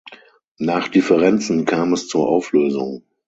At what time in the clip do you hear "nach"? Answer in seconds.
0.57-0.87